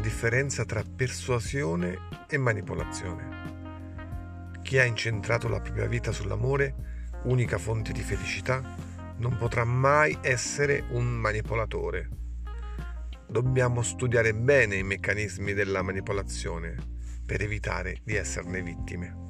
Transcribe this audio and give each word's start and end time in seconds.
differenza 0.00 0.64
tra 0.64 0.82
persuasione 0.82 1.98
e 2.28 2.36
manipolazione. 2.36 4.56
Chi 4.62 4.78
ha 4.78 4.84
incentrato 4.84 5.48
la 5.48 5.60
propria 5.60 5.86
vita 5.86 6.10
sull'amore, 6.10 6.74
unica 7.24 7.58
fonte 7.58 7.92
di 7.92 8.02
felicità, 8.02 8.60
non 9.18 9.36
potrà 9.36 9.64
mai 9.64 10.18
essere 10.20 10.84
un 10.90 11.06
manipolatore. 11.06 12.08
Dobbiamo 13.28 13.82
studiare 13.82 14.34
bene 14.34 14.76
i 14.76 14.82
meccanismi 14.82 15.52
della 15.52 15.82
manipolazione 15.82 16.74
per 17.24 17.42
evitare 17.42 17.98
di 18.02 18.16
esserne 18.16 18.62
vittime. 18.62 19.27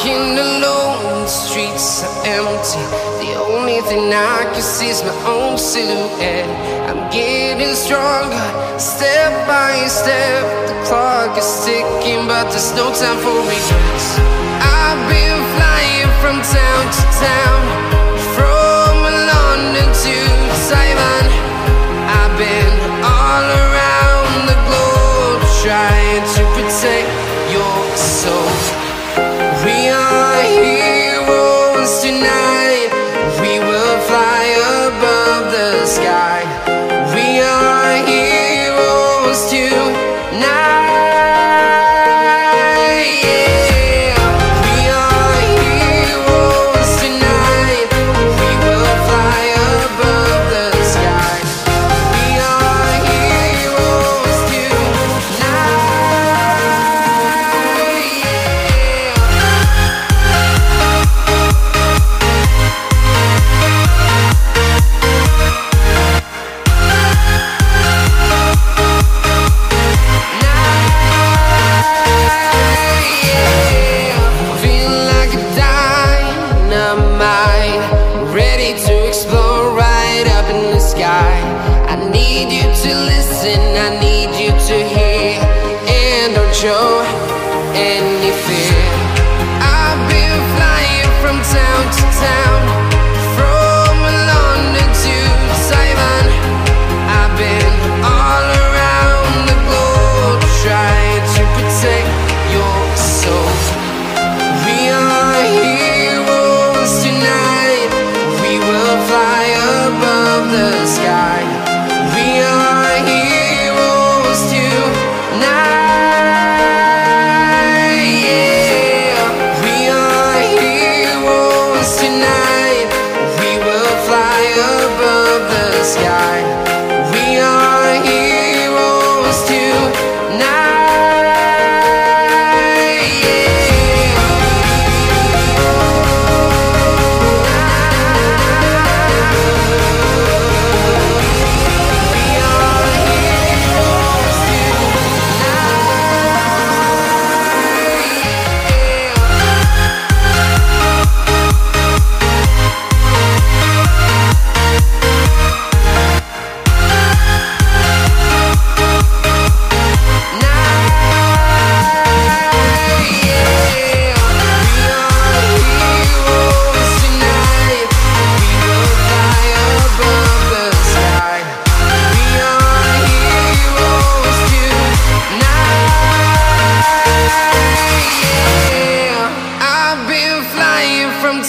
Walking 0.00 0.38
alone, 0.38 1.24
the 1.24 1.26
streets 1.26 2.02
are 2.04 2.24
empty. 2.24 2.80
The 3.20 3.36
only 3.36 3.82
thing 3.82 4.14
I 4.14 4.48
can 4.50 4.62
see 4.62 4.88
is 4.88 5.02
my 5.02 5.12
own 5.28 5.58
silhouette. 5.58 6.48
I'm 6.88 7.10
getting 7.12 7.74
stronger, 7.74 8.48
step 8.78 9.46
by 9.46 9.76
step. 9.88 10.40
The 10.68 10.88
clock 10.88 11.36
is 11.36 11.64
ticking, 11.66 12.26
but 12.26 12.48
there's 12.48 12.72
no 12.72 12.88
time 12.96 13.20
for 13.20 13.44
regrets. 13.44 14.08
I've 14.64 15.04
been 15.12 15.36
flying 15.52 16.08
from 16.24 16.40
town 16.48 16.82
to 16.96 17.04
town, 17.20 17.60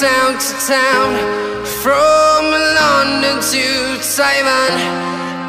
town 0.00 0.38
to 0.38 0.52
town, 0.64 1.64
from 1.82 2.44
London 2.78 3.42
to 3.50 3.98
Taiwan. 4.16 4.70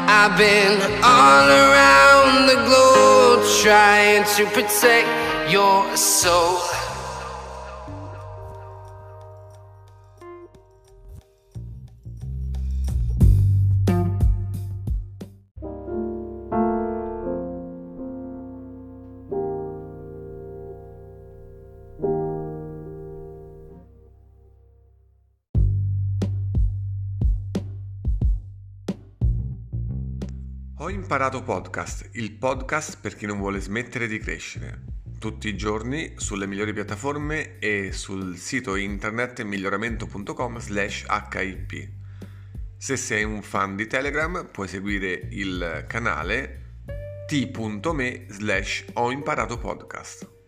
I've 0.08 0.36
been 0.36 0.80
all 1.04 1.46
around 1.48 2.48
the 2.48 2.56
globe 2.66 3.46
trying 3.62 4.24
to 4.36 4.46
protect 4.46 5.08
your 5.52 5.96
soul. 5.96 6.79
Ho 30.82 30.88
imparato 30.88 31.42
podcast, 31.42 32.08
il 32.12 32.32
podcast 32.32 33.00
per 33.02 33.14
chi 33.14 33.26
non 33.26 33.36
vuole 33.36 33.60
smettere 33.60 34.06
di 34.06 34.18
crescere. 34.18 34.80
Tutti 35.18 35.46
i 35.46 35.54
giorni 35.54 36.14
sulle 36.16 36.46
migliori 36.46 36.72
piattaforme 36.72 37.58
e 37.58 37.92
sul 37.92 38.38
sito 38.38 38.76
internet 38.76 39.42
miglioramento.com 39.42 40.58
slash 40.58 41.04
hip. 41.34 41.88
Se 42.78 42.96
sei 42.96 43.24
un 43.24 43.42
fan 43.42 43.76
di 43.76 43.86
Telegram 43.86 44.48
puoi 44.50 44.68
seguire 44.68 45.28
il 45.32 45.84
canale 45.86 46.78
t.me 47.26 48.24
slash 48.30 48.86
ho 48.94 49.10
imparato 49.10 49.58
podcast. 49.58 50.39